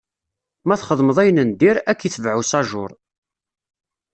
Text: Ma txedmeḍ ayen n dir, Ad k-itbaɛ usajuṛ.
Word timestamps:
Ma 0.67 0.75
txedmeḍ 0.79 1.17
ayen 1.21 1.41
n 1.49 1.51
dir, 1.59 1.77
Ad 1.89 1.95
k-itbaɛ 1.99 2.35
usajuṛ. 2.41 2.91